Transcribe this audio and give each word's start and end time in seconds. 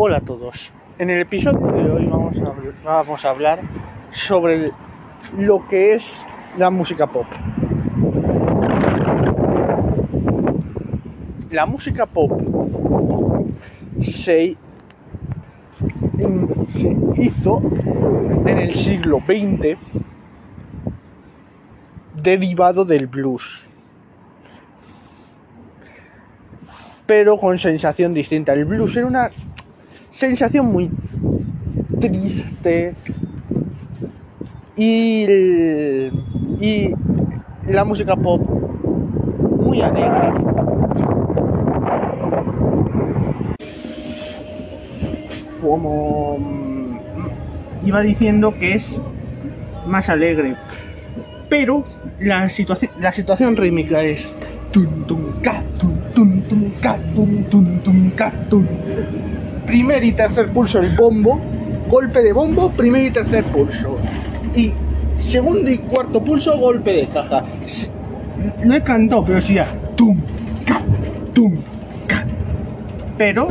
Hola 0.00 0.18
a 0.18 0.20
todos. 0.20 0.72
En 0.96 1.10
el 1.10 1.22
episodio 1.22 1.72
de 1.72 1.90
hoy 1.90 2.06
vamos 2.06 2.36
a, 2.38 2.52
vamos 2.84 3.24
a 3.24 3.30
hablar 3.30 3.58
sobre 4.12 4.70
lo 5.36 5.66
que 5.66 5.94
es 5.94 6.24
la 6.56 6.70
música 6.70 7.08
pop. 7.08 7.26
La 11.50 11.66
música 11.66 12.06
pop 12.06 12.30
se, 14.00 14.56
se 16.68 16.96
hizo 17.16 17.60
en 18.46 18.56
el 18.56 18.74
siglo 18.74 19.18
XX 19.18 19.76
derivado 22.22 22.84
del 22.84 23.08
blues. 23.08 23.62
Pero 27.04 27.36
con 27.36 27.58
sensación 27.58 28.14
distinta. 28.14 28.52
El 28.52 28.64
blues 28.64 28.96
era 28.96 29.08
una 29.08 29.30
sensación 30.10 30.66
muy 30.66 30.90
triste 32.00 32.94
y, 34.76 35.24
y 36.60 36.94
la 37.66 37.84
música 37.84 38.16
pop 38.16 38.40
muy 39.60 39.82
alegre. 39.82 40.32
Como 45.60 46.38
mm, 46.38 47.86
iba 47.86 48.00
diciendo 48.02 48.54
que 48.58 48.74
es 48.74 48.98
más 49.86 50.08
alegre. 50.08 50.54
Pero 51.48 51.84
la 52.20 52.48
situación, 52.48 52.92
la 53.00 53.12
situación 53.12 53.56
rítmica 53.56 54.02
es 54.02 54.32
tun. 54.72 55.06
Primer 59.68 60.02
y 60.02 60.12
tercer 60.12 60.48
pulso 60.48 60.78
el 60.80 60.96
bombo, 60.96 61.38
golpe 61.90 62.22
de 62.22 62.32
bombo, 62.32 62.70
primer 62.70 63.04
y 63.04 63.10
tercer 63.10 63.44
pulso. 63.44 63.98
Y 64.56 64.72
segundo 65.18 65.70
y 65.70 65.76
cuarto 65.76 66.24
pulso, 66.24 66.56
golpe 66.58 66.90
de 66.90 67.06
caja. 67.06 67.44
No 68.64 68.74
he 68.74 68.82
cantado, 68.82 69.26
pero 69.26 69.42
sí 69.42 69.54
ya. 69.54 69.66
Tum, 69.94 70.18
ca, 70.64 70.80
tum, 71.34 71.54
ca. 72.06 72.24
Pero 73.18 73.48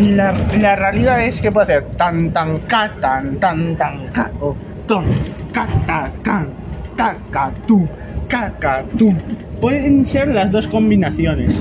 la, 0.00 0.34
la 0.60 0.74
realidad 0.74 1.24
es 1.24 1.40
que 1.40 1.52
puede 1.52 1.74
hacer 1.76 1.84
tan 1.96 2.32
tan 2.32 2.58
ca, 2.66 2.90
tan 3.00 3.36
tan 3.36 3.76
tan 3.76 3.98
ca, 4.12 4.32
o 4.40 4.56
ton, 4.84 5.04
ca, 5.52 5.68
ta, 5.86 6.10
can, 6.24 6.48
ta, 6.96 7.16
ca, 7.30 7.52
tum, 7.68 7.86
ca, 8.28 8.52
ca, 8.58 8.82
tum. 8.98 9.16
Pueden 9.60 10.04
ser 10.04 10.26
las 10.26 10.50
dos 10.50 10.66
combinaciones. 10.66 11.54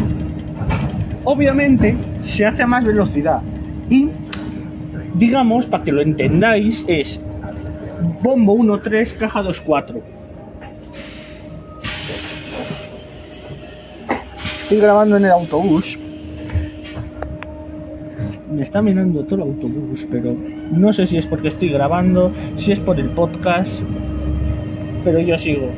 Obviamente 1.23 1.95
se 2.25 2.45
hace 2.45 2.63
a 2.63 2.67
más 2.67 2.83
velocidad 2.83 3.41
y 3.89 4.09
digamos, 5.15 5.65
para 5.65 5.83
que 5.83 5.91
lo 5.91 6.01
entendáis, 6.01 6.85
es 6.87 7.19
bombo 8.21 8.55
1-3, 8.57 9.17
caja 9.17 9.43
2-4. 9.43 10.01
Estoy 14.63 14.79
grabando 14.79 15.17
en 15.17 15.25
el 15.25 15.31
autobús. 15.31 15.99
Me 18.51 18.61
está 18.61 18.81
mirando 18.81 19.23
todo 19.23 19.35
el 19.35 19.41
autobús, 19.41 20.07
pero 20.09 20.35
no 20.71 20.93
sé 20.93 21.05
si 21.05 21.17
es 21.17 21.25
porque 21.25 21.49
estoy 21.49 21.69
grabando, 21.69 22.31
si 22.57 22.71
es 22.71 22.79
por 22.79 22.99
el 22.99 23.09
podcast, 23.09 23.81
pero 25.03 25.19
yo 25.19 25.37
sigo. 25.37 25.69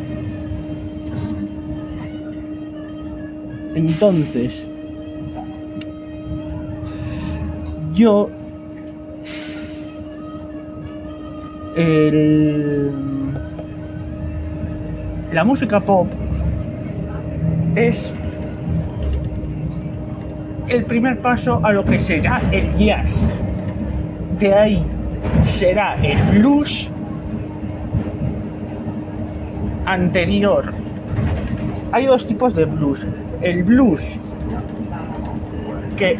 Entonces, 3.75 4.63
yo 7.97 8.29
el- 11.75 12.91
la 15.33 15.43
música 15.43 15.79
pop 15.79 16.07
es 17.75 18.13
el 20.67 20.85
primer 20.85 21.19
paso 21.19 21.59
a 21.63 21.71
lo 21.71 21.83
que 21.83 21.97
será 21.97 22.41
el 22.51 22.73
jazz. 22.75 23.31
De 24.39 24.53
ahí 24.53 24.83
será 25.43 25.95
el 26.03 26.39
blues 26.39 26.89
anterior. 29.85 30.73
Hay 31.91 32.05
dos 32.05 32.27
tipos 32.27 32.53
de 32.53 32.65
blues. 32.65 33.07
El 33.41 33.63
blues 33.63 34.15
que 35.95 36.19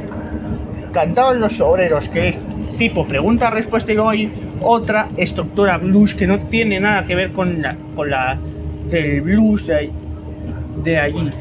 cantaban 0.92 1.40
los 1.40 1.60
obreros, 1.60 2.10
que 2.10 2.30
es 2.30 2.40
tipo 2.78 3.06
pregunta-respuesta 3.06 3.92
y 3.92 3.96
luego 3.96 4.10
hay 4.10 4.32
otra 4.62 5.10
estructura 5.18 5.78
blues 5.78 6.14
que 6.14 6.28
no 6.28 6.40
tiene 6.40 6.80
nada 6.80 7.06
que 7.06 7.16
ver 7.16 7.32
con 7.32 7.62
la, 7.62 7.76
con 7.96 8.10
la 8.10 8.38
del 8.90 9.22
blues 9.22 9.68
de, 9.68 9.92
de 10.84 11.00
allí, 11.00 11.32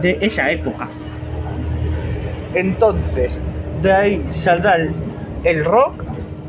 de 0.00 0.18
esa 0.20 0.50
época. 0.50 0.88
Entonces, 2.54 3.38
de 3.82 3.92
ahí 3.92 4.24
saldrá 4.32 4.76
el 5.44 5.64
rock, 5.64 6.04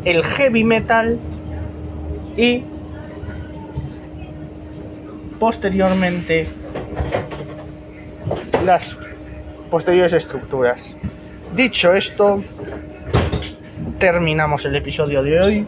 el 0.05 0.23
heavy 0.23 0.63
metal 0.63 1.17
y 2.35 2.63
posteriormente 5.39 6.45
las 8.65 8.97
posteriores 9.69 10.13
estructuras. 10.13 10.95
Dicho 11.55 11.93
esto, 11.93 12.43
terminamos 13.99 14.65
el 14.65 14.75
episodio 14.75 15.21
de 15.21 15.39
hoy. 15.39 15.67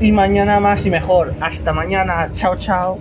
Y 0.00 0.12
mañana 0.12 0.60
más 0.60 0.84
y 0.84 0.90
mejor. 0.90 1.34
Hasta 1.40 1.72
mañana. 1.72 2.28
Chao, 2.30 2.56
chao. 2.56 2.98